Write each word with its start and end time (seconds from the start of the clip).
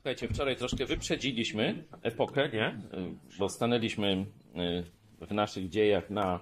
Słuchajcie, 0.00 0.28
wczoraj 0.28 0.56
troszkę 0.56 0.86
wyprzedziliśmy 0.86 1.84
epokę, 2.02 2.48
nie? 2.48 2.80
Bo 3.38 3.48
stanęliśmy 3.48 4.26
y, 5.20 5.26
w 5.26 5.30
naszych 5.30 5.68
dziejach 5.68 6.10
na 6.10 6.40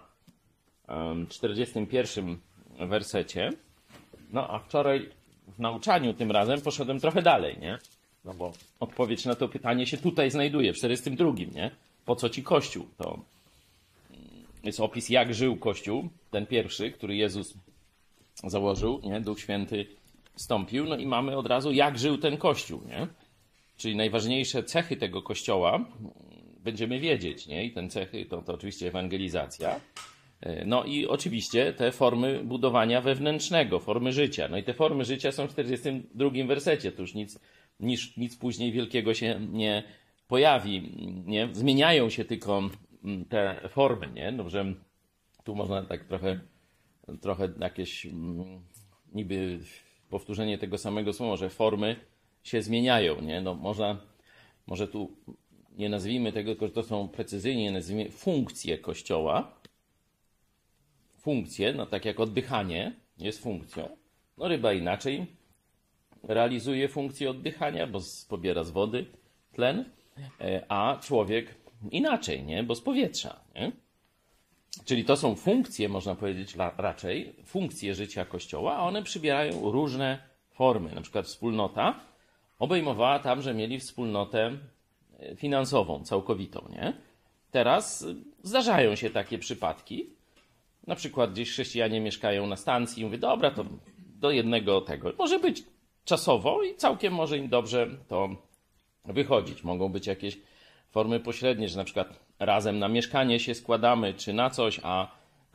em, 0.88 1.27
41 1.27 2.39
wersecie. 2.79 3.50
No 4.33 4.50
a 4.50 4.58
wczoraj 4.58 5.10
w 5.49 5.58
nauczaniu 5.58 6.15
tym 6.15 6.31
razem 6.31 6.60
poszedłem 6.60 7.00
trochę 7.00 7.23
dalej, 7.23 7.58
nie? 7.60 7.79
No 8.25 8.34
bo 8.34 8.52
odpowiedź 8.80 9.25
na 9.25 9.34
to 9.34 9.48
pytanie 9.48 9.86
się 9.86 9.96
tutaj 9.96 10.30
znajduje, 10.30 10.72
w 10.72 10.77
42, 10.77 11.32
nie? 11.54 11.70
Po 12.04 12.16
co 12.16 12.29
ci 12.29 12.43
Kościół? 12.43 12.86
To 12.96 13.18
jest 14.64 14.80
opis, 14.80 15.09
jak 15.09 15.34
żył 15.34 15.56
Kościół, 15.56 16.09
ten 16.30 16.46
pierwszy, 16.46 16.90
który 16.90 17.16
Jezus 17.16 17.54
założył, 18.45 19.00
nie? 19.04 19.20
Duch 19.20 19.40
Święty 19.40 19.86
wstąpił, 20.34 20.84
no 20.84 20.96
i 20.96 21.06
mamy 21.06 21.36
od 21.36 21.46
razu, 21.46 21.72
jak 21.72 21.98
żył 21.98 22.18
ten 22.18 22.36
Kościół, 22.36 22.80
nie? 22.86 23.09
Czyli 23.79 23.96
najważniejsze 23.96 24.62
cechy 24.62 24.96
tego 24.96 25.22
Kościoła 25.22 25.84
będziemy 26.64 27.00
wiedzieć, 27.00 27.46
nie? 27.46 27.64
I 27.64 27.72
ten 27.72 27.90
cechy 27.90 28.26
to, 28.26 28.43
to 28.43 28.54
oczywiście 28.54 28.89
ewangelizacja. 28.89 29.80
E, 30.40 30.64
No 30.64 30.84
i 30.84 31.07
oczywiście 31.07 31.72
te 31.72 31.93
formy 31.93 32.45
budowania 32.45 33.01
wewnętrznego, 33.01 33.80
formy 33.80 34.12
życia. 34.12 34.48
No 34.48 34.56
i 34.59 34.62
te 34.62 34.75
formy 34.75 35.05
życia 35.05 35.33
są 35.33 35.47
w 35.47 35.51
42 35.51 36.30
wersecie. 36.47 36.93
To 36.93 37.03
już 37.03 37.15
nic, 37.15 37.41
nic, 37.80 38.17
nic 38.17 38.37
później 38.37 38.73
wielkiego 38.73 39.15
się 39.15 39.41
nie 39.53 39.83
pojawi. 40.29 40.83
Nie? 41.27 41.48
Zmieniają 41.53 42.11
się 42.11 42.25
tylko 42.25 42.62
mm, 43.05 43.25
te 43.25 43.69
formy, 43.69 44.09
nie? 44.15 44.33
No, 44.33 44.51
że 44.51 44.75
tu 45.45 45.55
można 45.55 45.83
tak 45.83 46.05
trochę, 46.05 46.41
trochę 47.20 47.48
jakieś 47.61 48.06
mm, 48.06 48.61
niby 49.12 49.59
powtórzenie 50.11 50.59
tego 50.59 50.79
samego 50.79 51.12
słowa, 51.12 51.37
że 51.37 51.51
formy 51.51 51.97
się 52.48 52.62
zmieniają, 52.62 53.20
nie? 53.20 53.41
No 53.41 53.55
można, 53.55 54.01
może 54.66 54.89
tu 54.89 55.11
nie 55.79 55.89
nazwijmy 55.89 56.33
tego, 56.33 56.51
tylko 56.51 56.66
że 56.66 56.73
to 56.73 56.83
są 56.83 57.09
precyzyjnie 57.09 57.73
nazwijmy 57.73 58.11
funkcje 58.11 58.78
Kościoła, 58.78 59.53
funkcje, 61.19 61.73
no 61.73 61.86
tak 61.86 62.05
jak 62.05 62.20
oddychanie 62.20 62.92
jest 63.19 63.42
funkcją. 63.42 63.97
No 64.39 64.48
ryba 64.48 64.73
inaczej 64.73 65.27
realizuje 66.23 66.89
funkcję 66.89 67.31
oddychania, 67.31 67.86
bo 67.86 68.00
pobiera 68.28 68.64
z 68.64 68.70
wody 68.70 69.06
tlen, 69.53 69.84
e, 70.41 70.64
a 70.69 70.98
człowiek 71.03 71.55
inaczej, 71.91 72.42
nie? 72.42 72.62
Bo 72.62 72.75
z 72.75 72.80
powietrza, 72.80 73.41
nie? 73.55 73.73
Czyli 74.84 75.05
to 75.05 75.17
są 75.17 75.34
funkcje, 75.34 75.89
można 75.89 76.14
powiedzieć 76.14 76.56
raczej, 76.77 77.34
funkcje 77.45 77.95
życia 77.95 78.25
Kościoła, 78.25 78.77
a 78.77 78.83
one 78.83 79.03
przybierają 79.03 79.70
różne 79.70 80.19
formy. 80.51 80.95
Na 80.95 81.01
przykład 81.01 81.27
wspólnota 81.27 82.01
obejmowała 82.59 83.19
tam, 83.19 83.42
że 83.42 83.55
mieli 83.55 83.81
wspólnotę 83.81 84.59
e, 85.20 85.37
finansową, 85.37 86.05
całkowitą, 86.05 86.69
nie? 86.70 86.92
Teraz 87.51 88.03
y, 88.03 88.17
zdarzają 88.42 88.95
się 88.95 89.11
takie 89.11 89.39
przypadki, 89.39 90.06
na 90.86 90.95
przykład 90.95 91.33
gdzieś 91.33 91.51
chrześcijanie 91.51 92.01
mieszkają 92.01 92.47
na 92.47 92.56
stacji 92.56 93.03
i 93.03 93.05
mówię, 93.05 93.19
dobra, 93.19 93.51
to 93.51 93.64
do 93.98 94.31
jednego 94.31 94.81
tego. 94.81 95.12
Może 95.19 95.39
być 95.39 95.62
czasowo 96.05 96.62
i 96.62 96.75
całkiem 96.75 97.14
może 97.14 97.39
im 97.39 97.48
dobrze 97.48 97.89
to 98.09 98.29
wychodzić. 99.05 99.64
Mogą 99.64 99.89
być 99.89 100.06
jakieś 100.06 100.39
formy 100.91 101.20
pośrednie, 101.20 101.69
że 101.69 101.79
na 101.79 101.84
przykład 101.84 102.20
razem 102.39 102.79
na 102.79 102.89
mieszkanie 102.89 103.41
się 103.41 103.55
składamy, 103.55 104.14
czy 104.14 104.33
na 104.33 104.51
coś, 104.51 104.81
a 104.83 105.09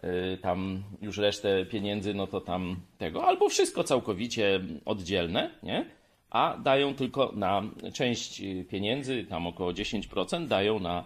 y, 0.04 0.38
tam 0.38 0.84
już 1.02 1.18
resztę 1.18 1.66
pieniędzy, 1.66 2.14
no 2.14 2.28
to 2.28 2.42
tam 2.42 2.76
tego. 2.98 3.26
Albo 3.26 3.50
wszystko 3.50 3.84
całkowicie 3.84 4.60
oddzielne, 4.86 5.52
nie? 5.64 5.86
A 6.34 6.58
dają 6.58 6.96
tylko 6.96 7.32
na 7.36 7.64
część 7.94 8.42
y, 8.42 8.66
pieniędzy, 8.70 9.26
tam 9.30 9.48
około 9.48 9.72
10% 9.72 10.48
dają 10.48 10.80
na 10.80 11.06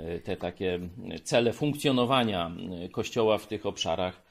y, 0.00 0.20
te 0.20 0.36
takie 0.36 0.80
cele 1.24 1.52
funkcjonowania 1.52 2.50
y, 2.84 2.88
Kościoła 2.88 3.38
w 3.38 3.46
tych 3.46 3.66
obszarach, 3.66 4.26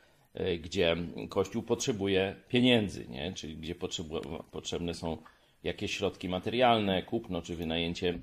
gdzie 0.59 0.95
Kościół 1.29 1.63
potrzebuje 1.63 2.35
pieniędzy, 2.49 3.07
nie? 3.09 3.33
czyli 3.33 3.57
gdzie 3.57 3.75
potrzebne 4.51 4.93
są 4.93 5.17
jakieś 5.63 5.97
środki 5.97 6.29
materialne, 6.29 7.03
kupno 7.03 7.41
czy 7.41 7.55
wynajęcie 7.55 8.19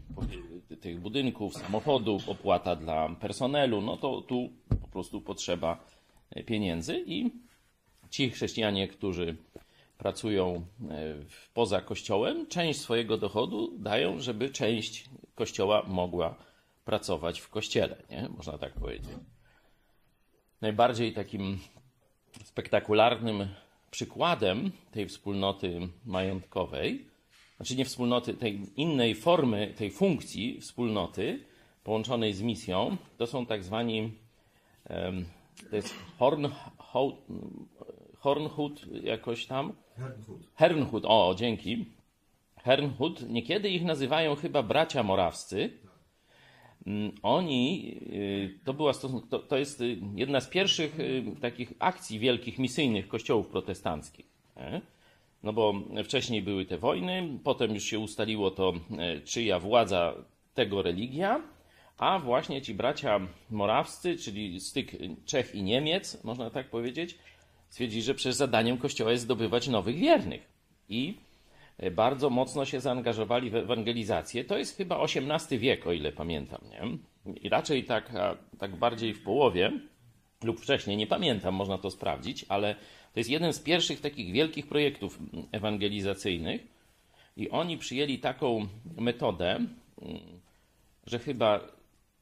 tych 0.80 1.00
budynków, 1.00 1.54
samochodów, 1.54 2.28
opłata 2.28 2.76
dla 2.76 3.08
personelu, 3.08 3.80
no 3.80 3.96
to 3.96 4.20
tu 4.20 4.50
po 4.82 4.88
prostu 4.88 5.20
potrzeba 5.20 5.84
pieniędzy 6.46 7.04
i 7.06 7.30
ci 8.10 8.30
chrześcijanie, 8.30 8.88
którzy 8.88 9.36
pracują 10.02 10.54
e, 10.54 11.14
poza 11.54 11.80
kościołem, 11.80 12.46
część 12.46 12.80
swojego 12.80 13.18
dochodu 13.18 13.78
dają, 13.78 14.20
żeby 14.20 14.50
część 14.50 15.04
kościoła 15.34 15.82
mogła 15.86 16.34
pracować 16.84 17.40
w 17.40 17.48
kościele, 17.48 17.96
nie? 18.10 18.28
można 18.36 18.58
tak 18.58 18.72
powiedzieć. 18.72 19.10
Najbardziej 20.60 21.12
takim 21.12 21.58
spektakularnym 22.44 23.48
przykładem 23.90 24.72
tej 24.90 25.06
wspólnoty 25.08 25.88
majątkowej, 26.04 27.06
znaczy 27.56 27.76
nie 27.76 27.84
wspólnoty, 27.84 28.34
tej 28.34 28.60
innej 28.76 29.14
formy, 29.14 29.74
tej 29.76 29.90
funkcji 29.90 30.60
wspólnoty 30.60 31.44
połączonej 31.84 32.34
z 32.34 32.42
misją, 32.42 32.96
to 33.18 33.26
są 33.26 33.46
tak 33.46 33.64
zwani, 33.64 34.12
to 35.70 35.76
jest 35.76 35.94
Hornhout, 36.18 37.14
Hornhut 38.18 38.86
jakoś 39.02 39.46
tam, 39.46 39.72
Hernhut, 40.54 41.04
o, 41.06 41.34
dzięki. 41.38 41.86
Hernhut, 42.56 43.28
niekiedy 43.30 43.68
ich 43.68 43.84
nazywają 43.84 44.36
chyba 44.36 44.62
bracia 44.62 45.02
morawscy. 45.02 45.70
Mm, 46.86 47.12
Oni, 47.22 47.94
y, 48.12 48.58
to, 48.64 48.74
była 48.74 48.92
to, 49.30 49.38
to 49.38 49.56
jest 49.56 49.80
y, 49.80 49.96
jedna 50.14 50.40
z 50.40 50.48
pierwszych 50.48 51.00
y, 51.00 51.24
takich 51.40 51.72
akcji 51.78 52.18
wielkich 52.18 52.58
misyjnych 52.58 53.08
kościołów 53.08 53.46
protestanckich. 53.46 54.26
nie? 54.56 54.80
No 55.42 55.52
bo 55.52 55.74
wcześniej 56.04 56.42
były 56.42 56.64
te 56.64 56.78
wojny, 56.78 57.38
potem 57.44 57.74
już 57.74 57.84
się 57.84 57.98
ustaliło 57.98 58.50
to, 58.50 58.72
e, 58.98 59.20
czyja 59.20 59.58
władza 59.58 60.14
tego 60.54 60.82
religia, 60.82 61.42
a 61.98 62.18
właśnie 62.18 62.62
ci 62.62 62.74
bracia 62.74 63.20
morawscy, 63.50 64.16
czyli 64.16 64.60
styk 64.60 64.92
Czech 65.24 65.54
i 65.54 65.62
Niemiec, 65.62 66.24
można 66.24 66.50
tak 66.50 66.70
powiedzieć, 66.70 67.18
stwierdzili, 67.72 68.02
że 68.02 68.14
przecież 68.14 68.34
zadaniem 68.34 68.78
Kościoła 68.78 69.12
jest 69.12 69.24
zdobywać 69.24 69.68
nowych 69.68 69.96
wiernych. 69.96 70.48
I 70.88 71.14
e, 71.78 71.90
bardzo 71.90 72.30
mocno 72.30 72.64
się 72.64 72.80
zaangażowali 72.80 73.50
w 73.50 73.54
ewangelizację. 73.54 74.44
To 74.44 74.58
jest 74.58 74.76
chyba 74.76 75.02
XVIII 75.02 75.58
wiek, 75.58 75.86
o 75.86 75.92
ile 75.92 76.12
pamiętam. 76.12 76.60
Nie? 76.70 76.98
I 77.42 77.48
raczej 77.48 77.84
tak, 77.84 78.12
tak 78.58 78.76
bardziej 78.76 79.14
w 79.14 79.22
połowie 79.22 79.72
lub 80.42 80.60
wcześniej, 80.60 80.96
nie 80.96 81.06
pamiętam, 81.06 81.54
można 81.54 81.78
to 81.78 81.90
sprawdzić, 81.90 82.44
ale 82.48 82.74
to 83.12 83.20
jest 83.20 83.30
jeden 83.30 83.52
z 83.52 83.60
pierwszych 83.60 84.00
takich 84.00 84.32
wielkich 84.32 84.66
projektów 84.66 85.18
ewangelizacyjnych. 85.52 86.66
I 87.36 87.50
oni 87.50 87.78
przyjęli 87.78 88.18
taką 88.18 88.66
metodę, 88.96 89.66
że 91.06 91.18
chyba 91.18 91.60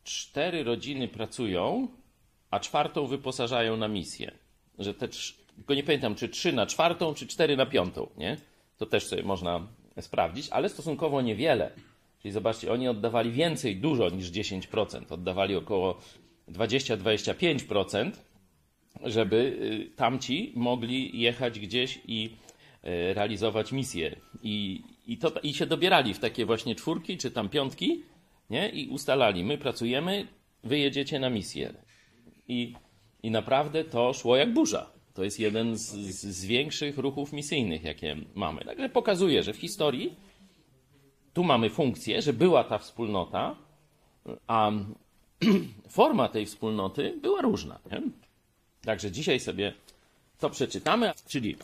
cztery 0.05 0.65
rodziny 0.65 1.09
pracują, 1.09 1.88
a 2.50 2.61
czwartą 2.61 3.06
wyposażają 3.06 3.77
na 3.77 3.88
misję. 3.88 4.32
Że 4.78 4.94
te, 4.94 5.09
tylko 5.60 5.75
nie 5.75 5.82
pamiętam, 5.82 6.15
czy 6.15 6.28
trzy 6.28 6.53
na 6.53 6.66
czwartą, 6.66 7.15
czy 7.15 7.26
cztery 7.26 7.56
na 7.56 7.66
piątą, 7.66 8.09
nie? 8.16 8.37
To 8.78 8.87
też 8.87 9.06
sobie 9.06 9.22
można 9.22 9.66
sprawdzić, 10.00 10.48
ale 10.50 10.69
stosunkowo 10.69 11.22
niewiele. 11.22 11.71
Czyli 12.22 12.32
zobaczcie, 12.32 12.72
oni 12.72 12.88
oddawali 12.88 13.32
więcej, 13.32 13.76
dużo 13.76 14.10
niż 14.10 14.31
10%. 14.31 15.12
Oddawali 15.12 15.56
około 15.56 16.00
20-25%, 16.49 18.10
żeby 19.03 19.37
y, 19.93 19.97
tamci 19.97 20.53
mogli 20.56 21.20
jechać 21.20 21.60
gdzieś 21.60 22.00
i 22.09 22.31
y, 22.84 23.15
realizować 23.15 23.72
misję. 23.72 24.16
I, 24.43 24.82
i, 25.06 25.19
to, 25.19 25.32
I 25.43 25.54
się 25.54 25.66
dobierali 25.66 26.15
w 26.15 26.19
takie 26.19 26.47
właśnie 26.47 26.75
czwórki, 26.75 27.19
czy 27.19 27.31
tam 27.31 27.49
piątki, 27.49 28.02
nie? 28.50 28.69
I 28.69 28.88
ustalali, 28.88 29.44
my 29.44 29.58
pracujemy, 29.58 30.26
wy 30.64 30.79
jedziecie 30.79 31.19
na 31.19 31.31
misję. 31.31 31.75
I, 32.49 32.75
I 33.23 33.31
naprawdę 33.31 33.84
to 33.84 34.12
szło 34.12 34.37
jak 34.37 34.52
burza. 34.52 35.00
To 35.14 35.24
jest 35.24 35.40
jeden 35.40 35.76
z, 35.76 35.90
z, 35.90 36.20
z 36.20 36.44
większych 36.44 36.98
ruchów 36.98 37.32
misyjnych, 37.32 37.84
jakie 37.84 38.16
mamy. 38.34 38.64
Także 38.64 38.88
pokazuje, 38.88 39.42
że 39.42 39.52
w 39.52 39.56
historii 39.56 40.16
tu 41.34 41.44
mamy 41.44 41.70
funkcję, 41.70 42.22
że 42.22 42.32
była 42.32 42.64
ta 42.64 42.78
wspólnota, 42.78 43.56
a 44.46 44.70
forma 45.88 46.28
tej 46.28 46.46
wspólnoty 46.46 47.18
była 47.22 47.42
różna. 47.42 47.78
Nie? 47.90 48.02
Także 48.84 49.10
dzisiaj 49.10 49.40
sobie 49.40 49.72
to 50.38 50.50
przeczytamy, 50.50 51.12
czyli 51.28 51.56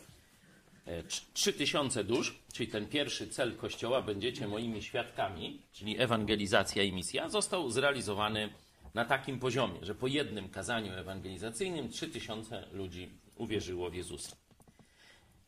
e, 0.87 1.03
trz- 1.03 1.25
3000 1.33 2.05
dusz, 2.05 2.39
czyli 2.53 2.69
ten 2.69 2.87
pierwszy 2.87 3.29
cel 3.29 3.57
Kościoła, 3.57 4.03
będziecie 4.03 4.49
moimi 4.49 4.83
świadkami, 4.83 5.59
czyli 5.73 6.01
ewangelizacja 6.01 6.83
i 6.83 6.93
misja, 6.93 7.29
został 7.29 7.71
zrealizowany 7.71 8.49
na 8.95 9.05
takim 9.05 9.39
poziomie, 9.39 9.79
że 9.83 9.95
po 9.95 10.07
jednym 10.07 10.49
kazaniu 10.49 10.93
ewangelizacyjnym 10.93 11.89
3000 11.89 12.65
ludzi 12.73 13.09
uwierzyło 13.37 13.91
w 13.91 13.95
Jezusa. 13.95 14.37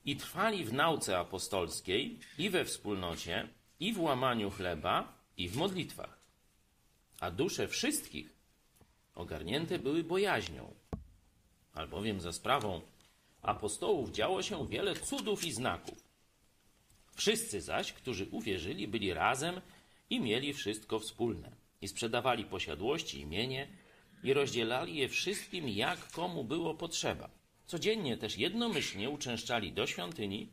I 0.04 0.16
trwali 0.16 0.64
w 0.64 0.72
nauce 0.72 1.18
apostolskiej 1.18 2.18
i 2.38 2.50
we 2.50 2.64
wspólnocie, 2.64 3.48
i 3.80 3.92
w 3.92 4.00
łamaniu 4.00 4.50
chleba, 4.50 5.18
i 5.36 5.48
w 5.48 5.56
modlitwach. 5.56 6.18
A 7.20 7.30
dusze 7.30 7.68
wszystkich 7.68 8.36
ogarnięte 9.14 9.78
były 9.78 10.04
bojaźnią, 10.04 10.74
albowiem 11.74 12.20
za 12.20 12.32
sprawą 12.32 12.80
apostołów 13.42 14.10
działo 14.10 14.42
się 14.42 14.68
wiele 14.68 14.94
cudów 14.94 15.44
i 15.44 15.52
znaków. 15.52 16.08
Wszyscy 17.14 17.60
zaś, 17.60 17.92
którzy 17.92 18.26
uwierzyli, 18.30 18.88
byli 18.88 19.14
razem 19.14 19.60
i 20.10 20.20
mieli 20.20 20.54
wszystko 20.54 20.98
wspólne. 20.98 21.50
I 21.80 21.88
sprzedawali 21.88 22.44
posiadłości 22.44 23.20
i 23.20 23.26
mienie 23.26 23.68
i 24.22 24.32
rozdzielali 24.32 24.96
je 24.96 25.08
wszystkim, 25.08 25.68
jak 25.68 26.10
komu 26.10 26.44
było 26.44 26.74
potrzeba. 26.74 27.37
Codziennie 27.68 28.16
też 28.16 28.38
jednomyślnie 28.38 29.10
uczęszczali 29.10 29.72
do 29.72 29.86
świątyni, 29.86 30.48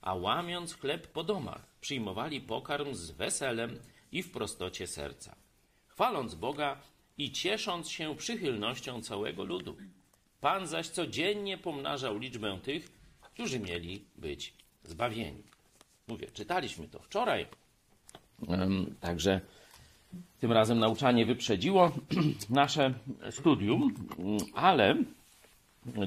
a 0.00 0.14
łamiąc 0.14 0.74
chleb 0.74 1.06
po 1.06 1.24
domach, 1.24 1.66
przyjmowali 1.80 2.40
pokarm 2.40 2.94
z 2.94 3.10
weselem 3.10 3.78
i 4.12 4.22
w 4.22 4.30
prostocie 4.30 4.86
serca, 4.86 5.36
chwaląc 5.86 6.34
Boga 6.34 6.80
i 7.18 7.32
ciesząc 7.32 7.90
się 7.90 8.16
przychylnością 8.16 9.02
całego 9.02 9.44
ludu. 9.44 9.76
Pan 10.40 10.66
zaś 10.66 10.88
codziennie 10.88 11.58
pomnażał 11.58 12.18
liczbę 12.18 12.58
tych, 12.62 12.88
którzy 13.20 13.60
mieli 13.60 14.04
być 14.16 14.54
zbawieni. 14.84 15.42
Mówię, 16.08 16.26
czytaliśmy 16.32 16.88
to 16.88 16.98
wczoraj, 16.98 17.46
Także 19.00 19.40
tym 20.40 20.52
razem 20.52 20.78
nauczanie 20.78 21.26
wyprzedziło 21.26 21.92
nasze 22.50 22.94
studium, 23.30 23.94
ale 24.54 24.96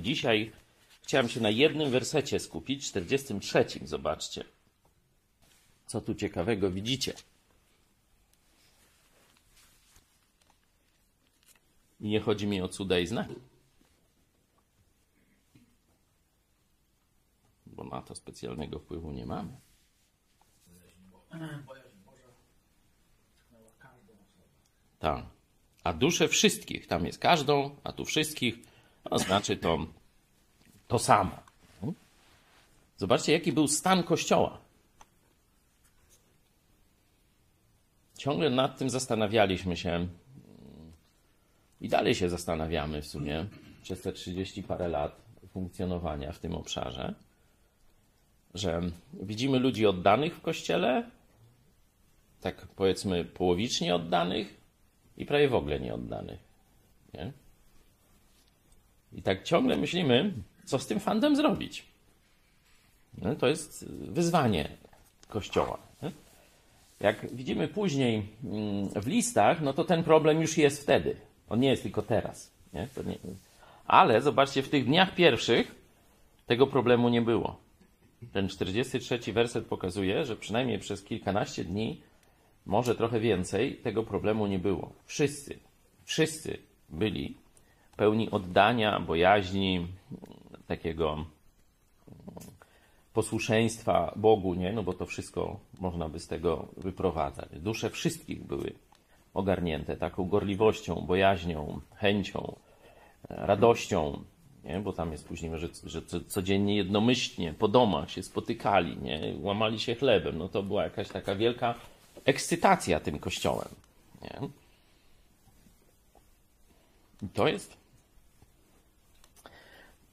dzisiaj 0.02 0.52
chciałem 1.02 1.30
się 1.30 1.42
na 1.42 1.50
jednym 1.50 1.92
wersecie 1.92 2.40
skupić, 2.40 2.88
43. 2.88 3.66
Zobaczcie, 3.84 4.44
co 5.88 6.02
tu 6.02 6.16
ciekawego 6.16 6.72
widzicie. 6.72 7.14
Nie 12.00 12.20
chodzi 12.20 12.48
mi 12.48 12.62
o 12.62 12.68
cuda 12.68 13.00
i 13.00 13.08
znaki. 13.08 13.36
Bo 17.66 17.84
na 17.84 18.02
to 18.02 18.16
specjalnego 18.16 18.80
wpływu 18.80 19.12
nie 19.12 19.26
mamy. 19.26 19.52
Tak. 25.00 25.26
A 25.84 25.94
dusze 25.94 26.28
wszystkich, 26.28 26.88
tam 26.88 27.06
jest 27.06 27.20
każdą, 27.20 27.76
a 27.84 27.92
tu 27.92 28.06
wszystkich, 28.06 28.71
no 29.12 29.20
znaczy 29.20 29.58
to 29.58 29.86
to 30.88 31.00
samo. 31.00 31.38
Zobaczcie, 32.98 33.32
jaki 33.32 33.52
był 33.54 33.68
stan 33.68 34.04
Kościoła. 34.04 34.58
Ciągle 38.18 38.50
nad 38.50 38.78
tym 38.78 38.90
zastanawialiśmy 38.90 39.78
się 39.78 40.08
i 41.82 41.90
dalej 41.90 42.16
się 42.16 42.30
zastanawiamy 42.30 43.02
w 43.02 43.08
sumie 43.08 43.46
przez 43.84 44.02
te 44.02 44.14
30 44.14 44.64
parę 44.64 44.88
lat 44.88 45.22
funkcjonowania 45.48 46.32
w 46.32 46.40
tym 46.40 46.56
obszarze, 46.56 47.16
że 48.54 48.82
widzimy 49.14 49.60
ludzi 49.60 49.86
oddanych 49.86 50.36
w 50.36 50.42
Kościele, 50.42 51.12
tak 52.42 52.68
powiedzmy 52.68 53.26
połowicznie 53.26 53.96
oddanych, 53.96 54.62
i 55.18 55.26
prawie 55.26 55.50
w 55.50 55.56
ogóle 55.56 55.80
nieoddanych. 55.80 56.40
Nie? 57.14 57.32
I 59.14 59.22
tak 59.22 59.44
ciągle 59.44 59.78
myślimy, 59.78 60.34
co 60.66 60.80
z 60.80 60.88
tym 60.88 61.00
fandem 61.00 61.36
zrobić. 61.36 61.86
No, 63.18 63.36
to 63.36 63.48
jest 63.48 63.86
wyzwanie 63.90 64.70
Kościoła. 65.28 65.78
Jak 67.00 67.36
widzimy 67.36 67.68
później 67.68 68.28
mm, 68.44 68.90
w 68.90 69.08
listach, 69.08 69.62
no 69.62 69.74
to 69.74 69.84
ten 69.84 70.04
problem 70.04 70.42
już 70.42 70.58
jest 70.58 70.82
wtedy. 70.82 71.16
On 71.50 71.60
nie 71.60 71.70
jest 71.70 71.84
tylko 71.84 72.02
teraz. 72.02 72.52
Nie? 72.74 72.88
Nie... 73.06 73.18
Ale 73.86 74.22
zobaczcie, 74.22 74.64
w 74.64 74.70
tych 74.70 74.86
dniach 74.86 75.16
pierwszych 75.16 75.76
tego 76.48 76.68
problemu 76.68 77.10
nie 77.10 77.22
było. 77.22 77.58
Ten 78.34 78.48
43 78.48 79.34
werset 79.34 79.66
pokazuje, 79.66 80.26
że 80.26 80.36
przynajmniej 80.36 80.80
przez 80.80 81.04
kilkanaście 81.04 81.64
dni 81.64 82.02
może 82.66 82.96
trochę 82.96 83.20
więcej, 83.20 83.76
tego 83.76 84.04
problemu 84.04 84.48
nie 84.48 84.60
było. 84.60 84.94
Wszyscy, 85.06 85.60
wszyscy 86.06 86.58
byli 86.90 87.36
pełni 88.02 88.32
oddania, 88.32 89.00
bojaźni, 89.00 89.88
takiego 90.68 91.26
posłuszeństwa 93.14 94.14
Bogu, 94.16 94.54
nie? 94.54 94.74
No 94.74 94.84
bo 94.84 94.94
to 94.94 95.06
wszystko 95.06 95.60
można 95.80 96.10
by 96.10 96.20
z 96.20 96.28
tego 96.28 96.68
wyprowadzać. 96.78 97.50
Dusze 97.54 97.90
wszystkich 97.90 98.44
były 98.44 98.74
ogarnięte 99.34 99.98
taką 99.98 100.30
gorliwością, 100.30 100.96
bojaźnią, 100.96 101.82
chęcią, 101.96 102.56
radością, 103.30 104.24
nie? 104.64 104.80
bo 104.80 104.94
tam 104.94 105.12
jest 105.12 105.28
później, 105.28 105.52
że, 105.60 105.68
że 105.84 106.02
codziennie 106.28 106.76
jednomyślnie 106.76 107.54
po 107.54 107.68
domach 107.68 108.12
się 108.12 108.24
spotykali, 108.24 108.98
nie? 108.98 109.34
łamali 109.42 109.80
się 109.80 109.96
chlebem. 109.96 110.38
No 110.38 110.50
to 110.50 110.64
była 110.64 110.84
jakaś 110.84 111.10
taka 111.10 111.36
wielka 111.36 111.76
ekscytacja 112.26 113.00
tym 113.00 113.20
kościołem. 113.20 113.70
Nie? 114.22 114.50
I 117.22 117.30
to 117.30 117.48
jest. 117.48 117.81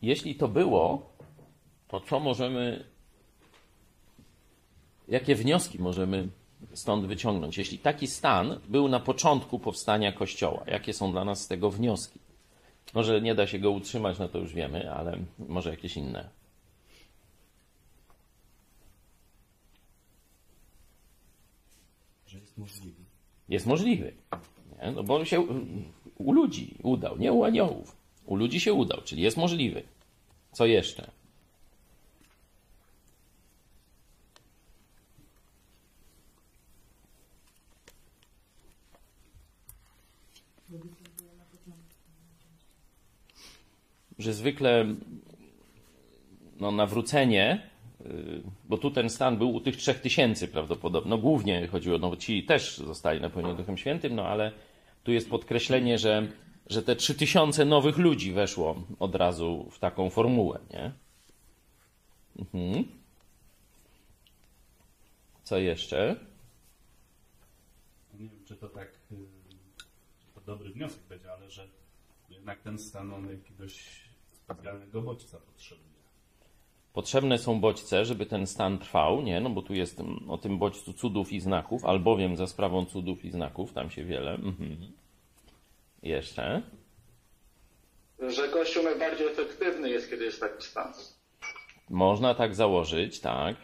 Jeśli 0.03 0.35
to 0.35 0.49
było, 0.49 1.13
to 1.89 2.01
co 2.01 2.21
możemy. 2.21 2.85
Jakie 5.09 5.35
wnioski 5.35 5.79
możemy 5.79 6.29
stąd 6.73 7.07
wyciągnąć? 7.07 7.59
Jeśli 7.59 7.79
taki 7.79 8.07
stan 8.07 8.61
był 8.69 8.89
na 8.89 9.01
początku 9.01 9.59
powstania 9.59 10.13
Kościoła, 10.13 10.65
jakie 10.67 10.93
są 10.93 11.13
dla 11.13 11.25
nas 11.25 11.41
z 11.41 11.49
tego 11.49 11.71
wnioski? 11.71 12.19
Może 12.95 13.21
nie 13.21 13.35
da 13.35 13.47
się 13.47 13.59
go 13.59 13.71
utrzymać, 13.71 14.19
no 14.19 14.29
to 14.29 14.39
już 14.39 14.55
wiemy, 14.55 14.93
ale 14.93 15.19
może 15.39 15.71
jakieś 15.71 15.97
inne. 15.97 16.39
że 22.29 22.39
jest 22.39 22.59
możliwy. 22.59 23.03
Jest 23.49 23.67
możliwy. 23.67 24.13
Nie? 24.83 24.93
No 24.93 25.03
bo 25.03 25.17
on 25.17 25.25
się 25.25 25.47
u 26.19 26.33
ludzi 26.33 26.75
udał, 26.83 27.19
nie 27.19 27.33
u 27.33 27.45
aniołów. 27.45 27.97
U 28.29 28.37
ludzi 28.37 28.61
się 28.61 28.73
udał, 28.73 29.01
czyli 29.05 29.23
jest 29.23 29.37
możliwy. 29.37 29.83
Co 30.53 30.67
jeszcze? 30.67 31.11
Że 44.19 44.35
zwykle 44.35 44.87
no, 46.61 46.71
nawrócenie 46.71 47.69
Y, 48.07 48.43
bo 48.69 48.79
tu 48.79 48.91
ten 48.91 49.11
stan 49.11 49.37
był 49.37 49.55
u 49.55 49.61
tych 49.61 49.77
trzech 49.77 50.01
tysięcy 50.01 50.49
prawdopodobnie. 50.49 51.11
No 51.11 51.19
głównie 51.19 51.67
chodziło, 51.67 51.99
no 51.99 52.17
ci 52.17 52.45
też 52.45 52.77
zostali 52.77 53.21
napełnieni 53.21 53.57
Duchem 53.57 53.77
Świętym, 53.77 54.15
no 54.15 54.27
ale 54.27 54.53
tu 55.05 55.13
jest 55.13 55.31
podkreślenie, 55.31 55.99
że, 55.99 56.27
że 56.69 56.83
te 56.83 56.97
trzy 56.97 57.15
tysiące 57.15 57.65
nowych 57.65 57.99
ludzi 57.99 58.33
weszło 58.33 58.83
od 58.99 59.15
razu 59.15 59.69
w 59.71 59.79
taką 59.79 60.11
formułę, 60.11 60.59
nie? 60.71 60.93
Mhm. 62.39 62.85
Co 65.43 65.59
jeszcze? 65.59 66.17
Nie 68.15 68.29
wiem, 68.29 68.45
czy 68.45 68.57
to 68.57 68.69
tak, 68.69 68.89
y, 69.13 69.17
czy 70.21 70.27
to 70.35 70.41
dobry 70.41 70.71
wniosek 70.71 71.01
będzie, 71.09 71.33
ale 71.33 71.51
że 71.51 71.69
jednak 72.31 72.63
ten 72.63 72.79
stan 72.79 73.13
on 73.13 73.31
jakiegoś 73.31 74.03
specjalnego 74.33 75.03
bodźca 75.03 75.39
potrzebuje. 75.39 75.89
Potrzebne 76.93 77.39
są 77.39 77.61
bodźce, 77.61 78.05
żeby 78.05 78.27
ten 78.27 78.47
stan 78.47 78.79
trwał, 78.79 79.23
nie? 79.23 79.41
No 79.41 79.51
bo 79.51 79.63
tu 79.63 79.75
jest 79.75 80.03
o 80.29 80.39
tym 80.39 80.59
bodźcu 80.59 80.93
cudów 80.93 81.33
i 81.33 81.41
znaków, 81.41 81.85
albowiem 81.85 82.37
za 82.37 82.47
sprawą 82.47 82.87
cudów 82.87 83.25
i 83.25 83.31
znaków, 83.31 83.73
tam 83.73 83.91
się 83.91 84.05
wiele. 84.05 84.35
Mhm. 84.35 84.93
Jeszcze. 86.03 86.63
Że 88.29 88.49
Kościół 88.49 88.83
najbardziej 88.85 89.27
efektywny 89.27 89.91
jest, 89.91 90.11
kiedy 90.11 90.25
jest 90.25 90.41
taki 90.41 90.65
stan. 90.65 90.93
Można 91.91 92.35
tak 92.35 92.55
założyć, 92.55 93.21
tak. 93.21 93.57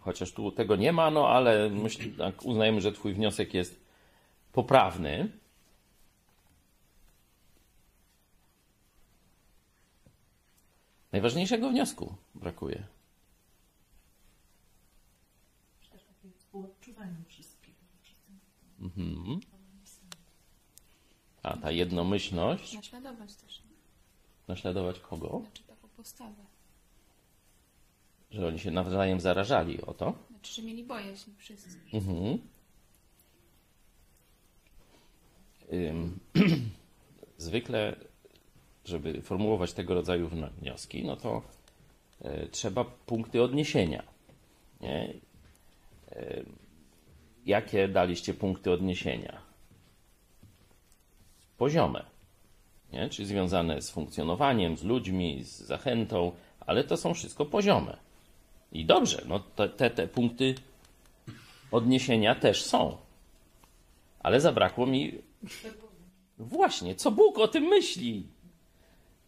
Chociaż 0.00 0.32
tu 0.32 0.52
tego 0.52 0.76
nie 0.76 0.92
ma, 0.92 1.10
no 1.10 1.28
ale 1.28 1.70
myśl, 1.70 2.16
tak, 2.16 2.44
uznajemy, 2.44 2.80
że 2.80 2.92
Twój 2.92 3.14
wniosek 3.14 3.54
jest 3.54 3.80
poprawny. 4.52 5.30
Najważniejszego 11.12 11.70
wniosku 11.70 12.14
brakuje. 12.34 12.86
Też 15.92 16.02
takie 16.04 16.30
współodczuwanie 16.38 17.24
wszystkiego. 17.28 17.76
Mhm. 18.80 19.40
A 21.46 21.56
ta 21.56 21.70
jednomyślność, 21.70 22.72
Naśladować 22.74 23.34
też. 23.34 23.62
naśladować 24.48 25.00
kogo? 25.00 25.40
Znaczy 25.42 25.62
taką 25.62 25.88
postawę. 25.88 26.44
Że 28.30 28.46
oni 28.46 28.58
się 28.58 28.70
nawzajem 28.70 29.20
zarażali 29.20 29.82
o 29.82 29.94
to. 29.94 30.14
Znaczy, 30.30 30.52
że 30.52 30.62
mieli 30.62 30.84
bojaźń 30.84 31.30
wszyscy. 31.38 31.68
Mhm. 31.92 32.38
Zwykle, 37.38 37.96
żeby 38.84 39.22
formułować 39.22 39.72
tego 39.72 39.94
rodzaju 39.94 40.28
wnioski, 40.60 41.04
no 41.04 41.16
to 41.16 41.42
e, 42.20 42.46
trzeba 42.48 42.84
punkty 42.84 43.42
odniesienia. 43.42 44.02
Nie? 44.80 45.14
E, 46.12 46.42
Jakie 47.46 47.88
daliście 47.88 48.34
punkty 48.34 48.70
odniesienia? 48.72 49.42
Poziome. 51.58 52.04
Nie? 52.92 53.08
Czyli 53.08 53.28
związane 53.28 53.82
z 53.82 53.90
funkcjonowaniem, 53.90 54.76
z 54.76 54.84
ludźmi, 54.84 55.44
z 55.44 55.60
zachętą, 55.60 56.32
ale 56.60 56.84
to 56.84 56.96
są 56.96 57.14
wszystko 57.14 57.44
poziome. 57.44 57.96
I 58.72 58.84
dobrze, 58.84 59.22
no 59.28 59.38
te, 59.38 59.68
te, 59.68 59.90
te 59.90 60.08
punkty 60.08 60.54
odniesienia 61.70 62.34
też 62.34 62.64
są. 62.64 62.96
Ale 64.20 64.40
zabrakło 64.40 64.86
mi. 64.86 65.12
Właśnie, 66.38 66.94
co 66.94 67.10
Bóg 67.10 67.38
o 67.38 67.48
tym 67.48 67.64
myśli? 67.64 68.26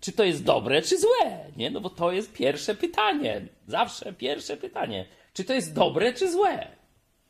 Czy 0.00 0.12
to 0.12 0.24
jest 0.24 0.44
dobre, 0.44 0.82
czy 0.82 0.98
złe? 0.98 1.44
Nie? 1.56 1.70
No 1.70 1.80
bo 1.80 1.90
to 1.90 2.12
jest 2.12 2.32
pierwsze 2.32 2.74
pytanie. 2.74 3.46
Zawsze 3.66 4.12
pierwsze 4.12 4.56
pytanie. 4.56 5.06
Czy 5.32 5.44
to 5.44 5.54
jest 5.54 5.74
dobre, 5.74 6.12
czy 6.12 6.32
złe? 6.32 6.68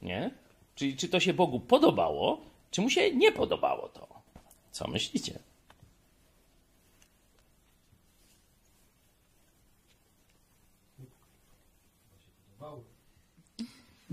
Nie? 0.02 0.30
Czyli 0.74 0.96
czy 0.96 1.08
to 1.08 1.20
się 1.20 1.34
Bogu 1.34 1.60
podobało, 1.60 2.40
czy 2.70 2.80
mu 2.80 2.90
się 2.90 3.14
nie 3.16 3.32
podobało 3.32 3.88
to? 3.88 4.17
Co 4.72 4.88
myślicie? 4.88 5.38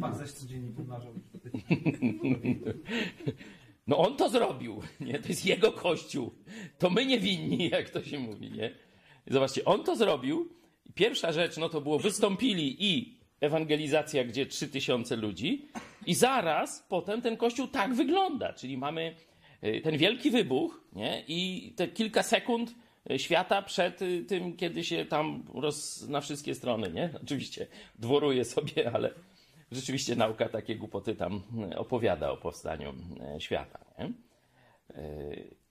Pan 0.02 0.16
zaś 0.18 0.32
codziennie 0.32 0.72
pomnażał. 0.72 1.14
No 3.88 3.98
on 3.98 4.18
to 4.18 4.30
zrobił, 4.30 4.82
nie? 5.00 5.20
To 5.20 5.28
jest 5.28 5.46
jego 5.46 5.72
kościół. 5.72 6.32
To 6.80 6.90
my 6.90 7.06
nie 7.06 7.20
winni, 7.20 7.70
jak 7.70 7.90
to 7.90 8.04
się 8.04 8.20
mówi, 8.20 8.52
nie? 8.52 8.72
Zobaczcie, 9.28 9.66
on 9.66 9.84
to 9.84 9.96
zrobił. 9.96 10.50
Pierwsza 10.96 11.32
rzecz, 11.32 11.58
no 11.58 11.70
to 11.70 11.82
było 11.82 12.00
wystąpili 12.00 12.86
i 12.86 13.18
ewangelizacja, 13.40 14.24
gdzie 14.24 14.46
3000 14.46 15.16
ludzi 15.16 15.68
i 16.06 16.16
zaraz 16.16 16.86
potem 16.90 17.22
ten 17.22 17.38
kościół 17.38 17.68
tak 17.68 17.94
wygląda, 17.94 18.54
czyli 18.54 18.78
mamy 18.78 19.16
ten 19.84 19.98
wielki 19.98 20.31
wybuch, 20.31 20.81
nie? 20.93 21.24
I 21.27 21.72
te 21.75 21.88
kilka 21.88 22.24
sekund 22.24 22.75
y, 23.12 23.19
świata 23.19 23.62
przed 23.62 24.01
y, 24.01 24.24
tym, 24.24 24.57
kiedy 24.57 24.84
się 24.84 25.05
tam 25.05 25.43
roz, 25.53 26.07
na 26.07 26.22
wszystkie 26.22 26.55
strony, 26.55 26.91
nie? 26.91 27.10
Oczywiście 27.24 27.67
dworuje 28.00 28.45
sobie, 28.45 28.91
ale 28.93 29.13
rzeczywiście 29.72 30.15
nauka 30.15 30.50
takie 30.50 30.75
głupoty 30.75 31.15
tam 31.15 31.41
opowiada 31.75 32.31
o 32.31 32.38
powstaniu 32.38 32.93
świata. 33.39 33.79
Nie? 34.00 34.10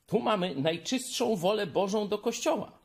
Tu 0.06 0.20
mamy 0.20 0.54
najczystszą 0.54 1.36
wolę 1.36 1.66
Bożą 1.66 2.08
do 2.08 2.18
Kościoła, 2.18 2.78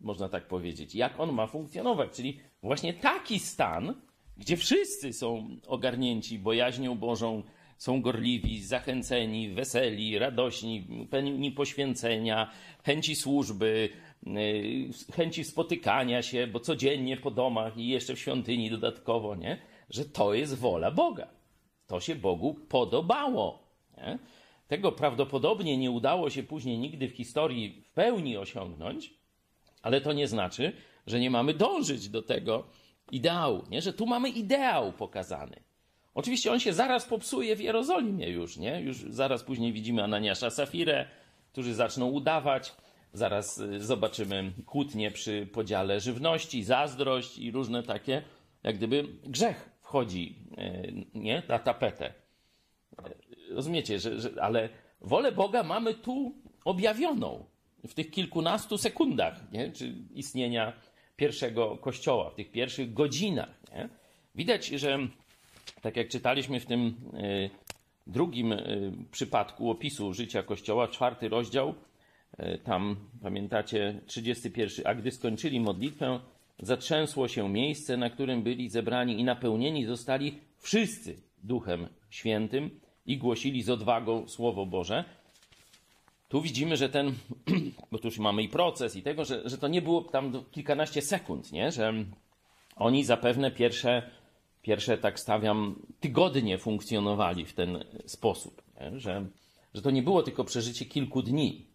można 0.00 0.28
tak 0.28 0.48
powiedzieć. 0.48 0.94
Jak 0.94 1.20
on 1.20 1.32
ma 1.32 1.46
funkcjonować? 1.46 2.10
Czyli 2.10 2.40
właśnie 2.62 2.94
taki 2.94 3.38
stan, 3.38 3.94
gdzie 4.36 4.56
wszyscy 4.56 5.12
są 5.12 5.48
ogarnięci 5.66 6.38
bojaźnią 6.38 6.98
Bożą, 6.98 7.42
są 7.80 8.02
gorliwi, 8.02 8.62
zachęceni, 8.62 9.48
weseli, 9.48 10.18
radośni, 10.18 10.86
pełni 11.10 11.52
poświęcenia, 11.52 12.50
chęci 12.84 13.16
służby, 13.16 13.88
yy, 14.22 15.12
chęci 15.14 15.44
spotykania 15.44 16.22
się, 16.22 16.46
bo 16.46 16.60
codziennie 16.60 17.16
po 17.16 17.30
domach 17.30 17.76
i 17.76 17.88
jeszcze 17.88 18.14
w 18.14 18.18
świątyni 18.18 18.70
dodatkowo, 18.70 19.36
nie? 19.36 19.58
że 19.90 20.04
to 20.04 20.34
jest 20.34 20.58
wola 20.58 20.90
Boga. 20.90 21.28
To 21.86 22.00
się 22.00 22.14
Bogu 22.14 22.54
podobało. 22.54 23.62
Nie? 23.96 24.18
Tego 24.68 24.92
prawdopodobnie 24.92 25.76
nie 25.76 25.90
udało 25.90 26.30
się 26.30 26.42
później 26.42 26.78
nigdy 26.78 27.08
w 27.08 27.16
historii 27.16 27.82
w 27.82 27.90
pełni 27.90 28.36
osiągnąć, 28.36 29.14
ale 29.82 30.00
to 30.00 30.12
nie 30.12 30.28
znaczy, 30.28 30.72
że 31.06 31.20
nie 31.20 31.30
mamy 31.30 31.54
dążyć 31.54 32.08
do 32.08 32.22
tego 32.22 32.66
ideału, 33.12 33.62
nie? 33.70 33.82
że 33.82 33.92
tu 33.92 34.06
mamy 34.06 34.28
ideał 34.28 34.92
pokazany. 34.92 35.69
Oczywiście 36.14 36.52
on 36.52 36.60
się 36.60 36.72
zaraz 36.72 37.06
popsuje 37.06 37.56
w 37.56 37.60
Jerozolimie 37.60 38.28
już, 38.28 38.56
nie? 38.56 38.80
Już 38.80 38.96
zaraz 39.08 39.42
później 39.42 39.72
widzimy 39.72 40.04
Ananiasza 40.04 40.50
Safirę, 40.50 41.06
którzy 41.52 41.74
zaczną 41.74 42.06
udawać. 42.06 42.72
Zaraz 43.12 43.58
y, 43.58 43.84
zobaczymy 43.84 44.52
kłótnie 44.66 45.10
przy 45.10 45.48
podziale 45.52 46.00
żywności, 46.00 46.64
zazdrość 46.64 47.38
i 47.38 47.50
różne 47.50 47.82
takie, 47.82 48.22
jak 48.62 48.76
gdyby 48.76 49.04
grzech 49.22 49.70
wchodzi 49.80 50.36
y, 50.58 51.06
nie? 51.14 51.42
na 51.48 51.58
tapetę. 51.58 52.14
Y, 53.50 53.54
Rozumiecie, 53.54 53.98
że, 53.98 54.20
że, 54.20 54.30
ale 54.42 54.68
wolę 55.00 55.32
Boga 55.32 55.62
mamy 55.62 55.94
tu 55.94 56.34
objawioną 56.64 57.44
w 57.88 57.94
tych 57.94 58.10
kilkunastu 58.10 58.78
sekundach 58.78 59.52
nie? 59.52 59.72
Czy 59.72 59.94
istnienia 60.14 60.72
pierwszego 61.16 61.76
kościoła, 61.76 62.30
w 62.30 62.34
tych 62.34 62.50
pierwszych 62.50 62.92
godzinach. 62.92 63.60
Nie? 63.72 63.88
Widać, 64.34 64.66
że 64.66 64.98
tak 65.80 65.96
jak 65.96 66.08
czytaliśmy 66.08 66.60
w 66.60 66.66
tym 66.66 66.94
y, 67.14 67.50
drugim 68.06 68.52
y, 68.52 68.92
przypadku 69.10 69.70
opisu 69.70 70.14
życia 70.14 70.42
Kościoła, 70.42 70.88
czwarty 70.88 71.28
rozdział, 71.28 71.74
y, 72.40 72.58
tam 72.64 72.96
pamiętacie, 73.22 74.00
31. 74.06 74.86
A 74.86 74.94
gdy 74.94 75.10
skończyli 75.10 75.60
modlitwę, 75.60 76.20
zatrzęsło 76.58 77.28
się 77.28 77.48
miejsce, 77.48 77.96
na 77.96 78.10
którym 78.10 78.42
byli 78.42 78.68
zebrani 78.68 79.20
i 79.20 79.24
napełnieni 79.24 79.84
zostali 79.84 80.38
wszyscy 80.58 81.16
Duchem 81.42 81.88
Świętym 82.10 82.80
i 83.06 83.18
głosili 83.18 83.62
z 83.62 83.70
odwagą 83.70 84.28
Słowo 84.28 84.66
Boże. 84.66 85.04
Tu 86.28 86.42
widzimy, 86.42 86.76
że 86.76 86.88
ten, 86.88 87.14
bo 87.92 87.98
tu 87.98 88.08
już 88.08 88.18
mamy 88.18 88.42
i 88.42 88.48
proces 88.48 88.96
i 88.96 89.02
tego, 89.02 89.24
że, 89.24 89.48
że 89.48 89.58
to 89.58 89.68
nie 89.68 89.82
było 89.82 90.02
tam 90.02 90.44
kilkanaście 90.50 91.02
sekund, 91.02 91.52
nie? 91.52 91.72
że 91.72 91.94
oni 92.76 93.04
zapewne 93.04 93.50
pierwsze, 93.50 94.10
pierwsze, 94.62 94.98
tak 94.98 95.20
stawiam, 95.20 95.82
tygodnie 96.00 96.58
funkcjonowali 96.58 97.46
w 97.46 97.54
ten 97.54 97.84
sposób, 98.06 98.62
nie? 98.80 99.00
Że, 99.00 99.26
że 99.74 99.82
to 99.82 99.90
nie 99.90 100.02
było 100.02 100.22
tylko 100.22 100.44
przeżycie 100.44 100.84
kilku 100.84 101.22
dni, 101.22 101.66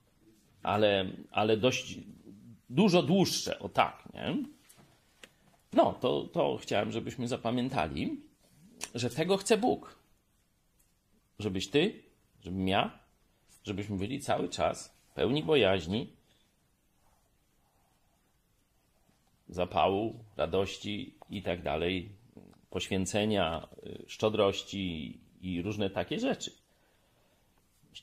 ale, 0.63 1.05
ale 1.31 1.57
dość 1.57 1.99
dużo 2.69 3.03
dłuższe, 3.03 3.59
o 3.59 3.69
tak, 3.69 4.03
nie? 4.13 4.37
No, 5.73 5.93
to, 5.93 6.23
to 6.23 6.57
chciałem, 6.57 6.91
żebyśmy 6.91 7.27
zapamiętali, 7.27 8.21
że 8.95 9.09
tego 9.09 9.37
chce 9.37 9.57
Bóg. 9.57 9.95
Żebyś 11.39 11.67
ty, 11.67 12.03
żebym 12.43 12.67
ja, 12.67 12.99
żebyśmy 13.63 13.97
byli 13.97 14.19
cały 14.19 14.49
czas 14.49 14.95
pełni 15.15 15.43
bojaźni, 15.43 16.07
zapału, 19.49 20.19
radości 20.37 21.13
i 21.29 21.41
tak 21.41 21.63
dalej, 21.63 22.09
poświęcenia, 22.75 23.67
y, 23.87 24.03
szczodrości 24.07 25.19
i 25.41 25.61
różne 25.61 25.89
takie 25.89 26.19
rzeczy. 26.19 26.51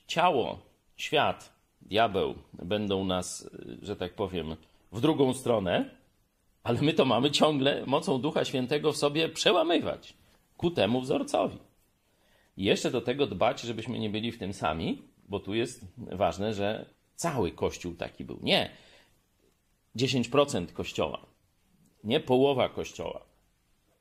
Ciało, 0.07 0.59
świat, 0.97 1.52
diabeł 1.83 2.35
będą 2.52 3.05
nas, 3.05 3.43
y, 3.43 3.79
że 3.83 3.97
tak 3.97 4.14
powiem, 4.14 4.57
w 4.93 5.00
drugą 5.00 5.35
stronę, 5.35 5.91
ale 6.62 6.83
my 6.83 6.93
to 6.93 7.05
mamy 7.05 7.31
ciągle 7.31 7.87
mocą 7.87 8.21
Ducha 8.21 8.45
Świętego 8.45 8.93
w 8.93 8.97
sobie 8.97 9.29
przełamywać 9.29 10.14
ku 10.57 10.71
temu 10.71 11.00
wzorcowi. 11.00 11.59
I 12.57 12.64
jeszcze 12.64 12.91
do 12.91 13.00
tego 13.00 13.26
dbać, 13.26 13.61
żebyśmy 13.61 13.99
nie 13.99 14.11
byli 14.11 14.33
w 14.33 14.38
tym 14.38 14.52
sami, 14.52 15.02
bo 15.29 15.41
tu 15.41 15.55
jest 15.55 15.85
ważne, 15.97 16.55
że 16.55 16.87
cały 17.14 17.50
Kościół 17.50 17.95
taki 17.95 18.25
był. 18.25 18.38
Nie 18.43 18.71
10% 19.97 20.73
Kościoła, 20.73 21.26
nie 22.05 22.21
połowa 22.21 22.69
Kościoła, 22.69 23.32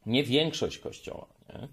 nie 0.05 0.23
większość 0.23 0.79
Kościoła. 0.79 1.27
Nie? 1.49 1.67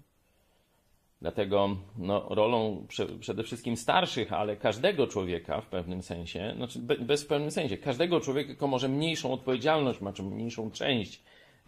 Dlatego 1.21 1.77
no, 1.97 2.27
rolą 2.29 2.85
prze, 2.87 3.05
przede 3.05 3.43
wszystkim 3.43 3.77
starszych, 3.77 4.33
ale 4.33 4.57
każdego 4.57 5.07
człowieka 5.07 5.61
w 5.61 5.65
pewnym 5.65 6.03
sensie, 6.03 6.53
znaczy 6.55 6.79
be, 6.79 6.95
bez 6.95 7.23
w 7.23 7.27
pewnym 7.27 7.51
sensie, 7.51 7.77
każdego 7.77 8.21
człowieka, 8.21 8.47
tylko 8.47 8.67
może 8.67 8.89
mniejszą 8.89 9.33
odpowiedzialność 9.33 10.01
ma, 10.01 10.13
czy 10.13 10.23
mniejszą 10.23 10.71
część 10.71 11.21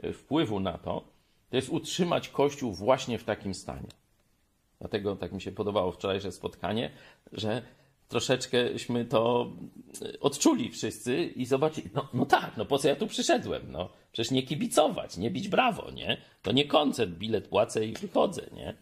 y, 0.03 0.13
wpływu 0.13 0.59
na 0.59 0.77
to, 0.77 1.03
to 1.49 1.55
jest 1.55 1.69
utrzymać 1.69 2.29
Kościół 2.29 2.73
właśnie 2.73 3.17
w 3.17 3.23
takim 3.23 3.53
stanie. 3.53 3.89
Dlatego 4.79 5.15
tak 5.15 5.31
mi 5.31 5.41
się 5.41 5.51
podobało 5.51 5.91
wczorajsze 5.91 6.31
spotkanie, 6.31 6.91
że 7.31 7.61
troszeczkęśmy 8.11 9.05
to 9.05 9.51
y, 10.01 10.19
odczuli 10.19 10.69
wszyscy 10.69 11.23
i 11.23 11.45
zobaczyli, 11.45 11.89
no, 11.93 12.07
no 12.13 12.25
tak, 12.25 12.57
no 12.57 12.65
po 12.65 12.77
co 12.77 12.87
ja 12.87 12.95
tu 12.95 13.07
przyszedłem? 13.07 13.71
No, 13.71 13.89
przecież 14.11 14.31
nie 14.31 14.43
kibicować, 14.43 15.17
nie 15.17 15.31
bić 15.31 15.47
brawo, 15.47 15.91
nie? 15.91 16.17
To 16.41 16.51
nie 16.51 16.65
koncert, 16.65 17.11
bilet 17.11 17.47
płacę 17.47 17.85
i 17.85 17.93
wychodzę, 17.93 18.41
nie? 18.53 18.73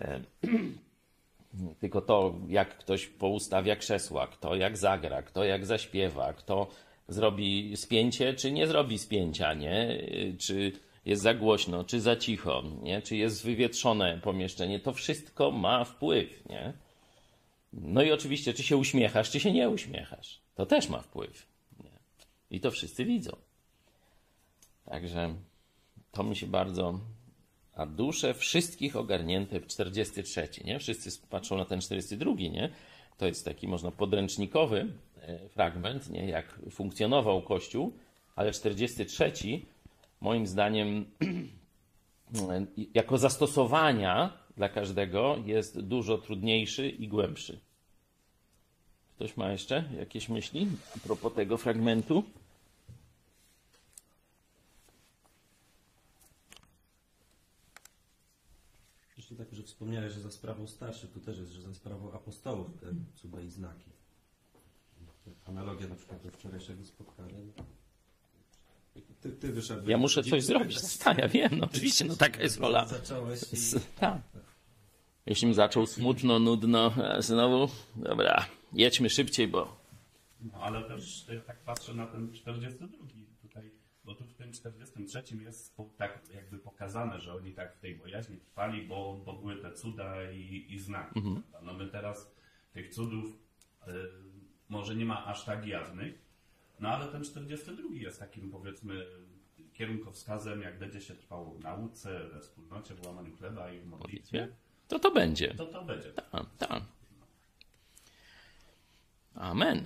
E, 0.00 0.20
Tylko 1.80 2.00
to, 2.00 2.34
jak 2.48 2.78
ktoś 2.78 3.06
poustawia 3.06 3.76
krzesła, 3.76 4.26
kto 4.26 4.54
jak 4.54 4.78
zagra, 4.78 5.22
kto 5.22 5.44
jak 5.44 5.66
zaśpiewa, 5.66 6.32
kto 6.32 6.66
zrobi 7.08 7.76
spięcie, 7.76 8.34
czy 8.34 8.52
nie 8.52 8.66
zrobi 8.66 8.98
spięcia, 8.98 9.54
nie? 9.54 10.02
Czy 10.38 10.72
jest 11.04 11.22
za 11.22 11.34
głośno, 11.34 11.84
czy 11.84 12.00
za 12.00 12.16
cicho, 12.16 12.62
nie? 12.82 13.02
czy 13.02 13.16
jest 13.16 13.44
wywietrzone 13.44 14.20
pomieszczenie, 14.22 14.80
to 14.80 14.92
wszystko 14.92 15.50
ma 15.50 15.84
wpływ. 15.84 16.48
Nie? 16.48 16.72
No 17.72 18.02
i 18.02 18.12
oczywiście, 18.12 18.54
czy 18.54 18.62
się 18.62 18.76
uśmiechasz, 18.76 19.30
czy 19.30 19.40
się 19.40 19.52
nie 19.52 19.68
uśmiechasz. 19.68 20.40
To 20.54 20.66
też 20.66 20.88
ma 20.88 21.00
wpływ. 21.00 21.46
Nie? 21.84 21.90
I 22.50 22.60
to 22.60 22.70
wszyscy 22.70 23.04
widzą. 23.04 23.36
Także 24.84 25.34
to 26.12 26.22
mi 26.22 26.36
się 26.36 26.46
bardzo. 26.46 27.00
A 27.74 27.86
dusze 27.86 28.34
wszystkich 28.34 28.96
ogarnięte 28.96 29.60
w 29.60 29.66
43, 29.66 30.48
nie? 30.64 30.78
Wszyscy 30.78 31.26
patrzą 31.28 31.56
na 31.56 31.64
ten 31.64 31.80
42, 31.80 32.32
nie? 32.34 32.70
To 33.18 33.26
jest 33.26 33.44
taki, 33.44 33.68
można 33.68 33.90
podręcznikowy 33.90 34.86
e, 35.20 35.48
fragment, 35.48 36.10
nie? 36.10 36.26
Jak 36.26 36.60
funkcjonował 36.70 37.42
Kościół, 37.42 37.92
ale 38.36 38.52
43 38.52 39.32
moim 40.20 40.46
zdaniem 40.46 41.06
jako 42.94 43.18
zastosowania 43.18 44.39
dla 44.60 44.68
każdego 44.68 45.36
jest 45.46 45.80
dużo 45.80 46.18
trudniejszy 46.18 46.88
i 46.88 47.08
głębszy. 47.08 47.60
Ktoś 49.16 49.36
ma 49.36 49.52
jeszcze 49.52 49.84
jakieś 49.98 50.28
myśli 50.28 50.68
a 50.96 50.98
propos 50.98 51.34
tego 51.34 51.56
fragmentu? 51.56 52.24
Jeszcze 59.16 59.34
tak, 59.34 59.52
że 59.52 59.62
wspomniałeś, 59.62 60.12
że 60.12 60.20
za 60.20 60.30
sprawą 60.30 60.66
starszych, 60.66 61.10
tu 61.10 61.20
też 61.20 61.38
jest, 61.38 61.52
że 61.52 61.62
za 61.62 61.74
sprawą 61.74 62.12
apostołów 62.12 62.66
te 62.80 62.86
cuda 63.14 63.40
i 63.40 63.50
znaki. 63.50 63.90
Analogia 65.46 65.88
na 65.88 65.94
przykład 65.94 66.22
do 66.22 66.30
wczorajszego 66.30 66.84
spotkania. 66.84 67.38
Ty, 69.20 69.32
ty 69.32 69.52
wyszedłeś. 69.52 69.88
Ja 69.88 69.98
muszę 69.98 70.22
coś 70.22 70.44
zrobić. 70.44 70.96
Tak, 70.98 71.18
ja 71.18 71.28
wiem, 71.28 71.50
no 71.58 71.64
oczywiście, 71.66 72.04
no 72.04 72.16
taka 72.16 72.42
jest 72.42 72.60
rola. 72.60 72.86
Zacząłeś 72.86 73.42
i... 73.42 73.56
Tak. 74.00 74.18
Jeśli 75.26 75.48
mi 75.48 75.54
zaczął 75.54 75.86
smutno, 75.86 76.38
nudno, 76.38 76.92
a 77.16 77.22
znowu, 77.22 77.72
dobra, 77.96 78.46
jedźmy 78.72 79.10
szybciej, 79.10 79.48
bo 79.48 79.80
No, 80.40 80.58
ale 80.62 80.82
też 80.84 81.26
ja 81.34 81.40
tak 81.40 81.58
patrzę 81.64 81.94
na 81.94 82.06
ten 82.06 82.32
42 82.32 82.98
tutaj, 83.42 83.70
bo 84.04 84.14
tu 84.14 84.24
w 84.24 84.34
tym 84.34 84.52
43 84.52 85.22
jest 85.44 85.76
po- 85.76 85.90
tak 85.96 86.22
jakby 86.34 86.58
pokazane, 86.58 87.20
że 87.20 87.34
oni 87.34 87.52
tak 87.52 87.76
w 87.76 87.80
tej 87.80 87.94
bojaźni 87.94 88.36
trwali, 88.36 88.86
bo, 88.86 89.22
bo 89.24 89.32
były 89.32 89.56
te 89.56 89.72
cuda 89.72 90.30
i, 90.32 90.66
i 90.68 90.78
znaki. 90.78 91.20
prawda? 91.22 91.60
No 91.62 91.74
my 91.74 91.86
teraz 91.88 92.30
tych 92.72 92.94
cudów 92.94 93.26
y, 93.88 93.92
może 94.68 94.94
nie 94.96 95.04
ma 95.04 95.24
aż 95.26 95.44
tak 95.44 95.66
jawnych, 95.66 96.14
no 96.80 96.88
ale 96.88 97.06
ten 97.06 97.24
42 97.24 97.88
jest 97.92 98.18
takim 98.20 98.50
powiedzmy 98.50 99.06
kierunkowskazem, 99.72 100.62
jak 100.62 100.78
będzie 100.78 101.00
się 101.00 101.14
trwało 101.14 101.50
w 101.54 101.60
nauce, 101.60 102.20
we 102.32 102.40
wspólnocie, 102.40 102.94
w 102.94 103.06
łamaniu 103.06 103.36
chleba 103.36 103.72
i 103.72 103.80
w 103.80 103.86
modlitwie, 103.86 104.48
to 104.88 104.98
to 104.98 105.10
będzie. 105.10 105.54
to 105.54 105.66
to 105.66 105.84
będzie. 105.84 106.12
Tak, 106.12 106.46
tak. 106.58 106.82
Amen. 109.34 109.84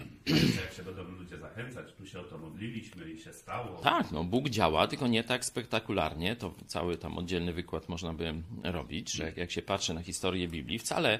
Jak 0.64 0.72
się 0.72 0.82
będą 0.82 1.04
ludzie 1.04 1.38
zachęcać, 1.38 1.92
tu 1.92 2.06
się 2.06 2.20
o 2.20 2.22
to 2.22 2.38
modliliśmy 2.38 3.10
i 3.10 3.18
się 3.18 3.32
stało. 3.32 3.78
Tak, 3.78 4.12
no 4.12 4.24
Bóg 4.24 4.48
działa, 4.48 4.86
tylko 4.86 5.06
nie 5.06 5.24
tak 5.24 5.44
spektakularnie. 5.44 6.36
To 6.36 6.54
cały 6.66 6.96
tam 6.96 7.18
oddzielny 7.18 7.52
wykład 7.52 7.88
można 7.88 8.12
by 8.12 8.34
robić, 8.62 9.12
że 9.12 9.24
jak, 9.24 9.36
jak 9.36 9.50
się 9.50 9.62
patrzy 9.62 9.94
na 9.94 10.02
historię 10.02 10.48
Biblii, 10.48 10.78
wcale 10.78 11.18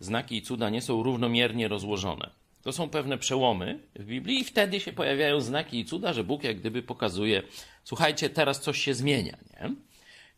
znaki 0.00 0.36
i 0.36 0.42
cuda 0.42 0.70
nie 0.70 0.82
są 0.82 1.02
równomiernie 1.02 1.68
rozłożone. 1.68 2.30
To 2.62 2.72
są 2.72 2.88
pewne 2.88 3.18
przełomy 3.18 3.78
w 3.96 4.04
Biblii 4.04 4.40
i 4.40 4.44
wtedy 4.44 4.80
się 4.80 4.92
pojawiają 4.92 5.40
znaki 5.40 5.80
i 5.80 5.84
cuda, 5.84 6.12
że 6.12 6.24
Bóg 6.24 6.44
jak 6.44 6.60
gdyby 6.60 6.82
pokazuje, 6.82 7.42
słuchajcie, 7.84 8.30
teraz 8.30 8.60
coś 8.60 8.78
się 8.78 8.94
zmienia, 8.94 9.38
nie? 9.60 9.74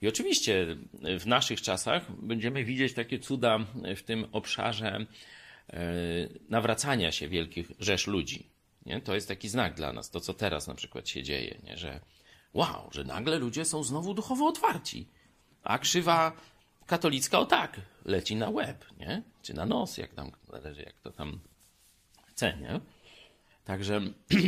I 0.02 0.08
oczywiście 0.08 0.76
w 1.20 1.26
naszych 1.26 1.62
czasach 1.62 2.12
będziemy 2.12 2.64
widzieć 2.64 2.92
takie 2.92 3.18
cuda 3.18 3.58
w 3.96 4.02
tym 4.02 4.26
obszarze 4.32 5.06
e, 5.70 5.80
nawracania 6.48 7.12
się 7.12 7.28
wielkich 7.28 7.72
rzesz 7.80 8.06
ludzi. 8.06 8.50
Nie? 8.86 9.00
To 9.00 9.14
jest 9.14 9.28
taki 9.28 9.48
znak 9.48 9.74
dla 9.74 9.92
nas, 9.92 10.10
to 10.10 10.20
co 10.20 10.34
teraz 10.34 10.66
na 10.66 10.74
przykład 10.74 11.08
się 11.08 11.22
dzieje, 11.22 11.58
nie? 11.64 11.76
że 11.76 12.00
wow, 12.54 12.90
że 12.92 13.04
nagle 13.04 13.38
ludzie 13.38 13.64
są 13.64 13.84
znowu 13.84 14.14
duchowo 14.14 14.46
otwarci, 14.46 15.08
a 15.62 15.78
krzywa 15.78 16.32
katolicka 16.86 17.38
o 17.38 17.46
tak 17.46 17.80
leci 18.04 18.36
na 18.36 18.50
łeb, 18.50 18.84
nie? 18.98 19.22
czy 19.42 19.54
na 19.54 19.66
nos, 19.66 19.98
jak 19.98 20.14
tam 20.14 20.30
jak 20.86 21.00
to 21.00 21.10
tam 21.10 21.40
chce. 22.34 22.56
Nie? 22.60 22.80
Także 23.64 24.00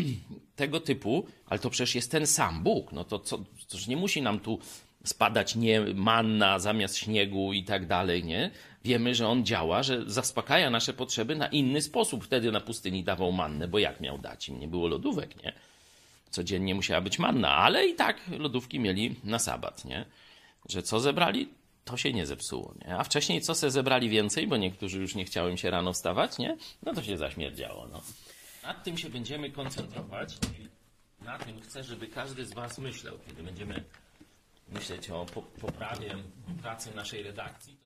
tego 0.56 0.80
typu, 0.80 1.26
ale 1.46 1.58
to 1.60 1.70
przecież 1.70 1.94
jest 1.94 2.10
ten 2.10 2.26
sam 2.26 2.62
Bóg. 2.62 2.92
No 2.92 3.04
to 3.04 3.18
co, 3.18 3.38
toż 3.68 3.86
nie 3.86 3.96
musi 3.96 4.22
nam 4.22 4.40
tu 4.40 4.58
spadać 5.04 5.56
nie 5.56 5.80
manna 5.80 6.58
zamiast 6.58 6.96
śniegu 6.96 7.52
i 7.52 7.64
tak 7.64 7.86
dalej, 7.86 8.24
nie? 8.24 8.50
Wiemy, 8.84 9.14
że 9.14 9.28
on 9.28 9.44
działa, 9.44 9.82
że 9.82 10.10
zaspokaja 10.10 10.70
nasze 10.70 10.92
potrzeby 10.92 11.36
na 11.36 11.46
inny 11.46 11.82
sposób. 11.82 12.24
Wtedy 12.24 12.52
na 12.52 12.60
pustyni 12.60 13.04
dawał 13.04 13.32
mannę, 13.32 13.68
bo 13.68 13.78
jak 13.78 14.00
miał 14.00 14.18
dać 14.18 14.48
im? 14.48 14.60
Nie 14.60 14.68
było 14.68 14.88
lodówek, 14.88 15.42
nie? 15.42 15.52
Codziennie 16.30 16.74
musiała 16.74 17.00
być 17.00 17.18
manna, 17.18 17.54
ale 17.54 17.86
i 17.86 17.94
tak 17.94 18.20
lodówki 18.38 18.80
mieli 18.80 19.14
na 19.24 19.38
sabat, 19.38 19.84
nie? 19.84 20.04
Że 20.68 20.82
co 20.82 21.00
zebrali, 21.00 21.48
to 21.86 21.96
się 21.96 22.12
nie 22.12 22.26
zepsuło, 22.26 22.74
nie? 22.84 22.96
A 22.98 23.04
wcześniej 23.04 23.40
co 23.40 23.54
se 23.54 23.70
zebrali 23.70 24.08
więcej, 24.08 24.46
bo 24.46 24.56
niektórzy 24.56 25.00
już 25.00 25.14
nie 25.14 25.24
chciało 25.24 25.48
im 25.48 25.56
się 25.56 25.70
rano 25.70 25.92
wstawać, 25.92 26.38
nie? 26.38 26.56
No 26.82 26.94
to 26.94 27.02
się 27.02 27.16
zaśmierdziało, 27.16 27.86
no. 27.92 28.02
Nad 28.62 28.84
tym 28.84 28.98
się 28.98 29.10
będziemy 29.10 29.50
koncentrować. 29.50 30.34
Na 31.22 31.38
tym 31.38 31.60
chcę, 31.60 31.84
żeby 31.84 32.06
każdy 32.06 32.46
z 32.46 32.52
Was 32.54 32.78
myślał, 32.78 33.18
kiedy 33.26 33.42
będziemy 33.42 33.84
myśleć 34.68 35.10
o 35.10 35.26
po- 35.34 35.42
poprawie 35.42 36.14
pracy 36.62 36.90
naszej 36.94 37.22
redakcji. 37.22 37.76